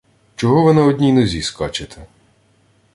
Чого 0.35 0.63
ви 0.63 0.73
на 0.73 0.83
одній 0.83 1.13
нозі 1.13 1.41
скачете? 1.41 2.05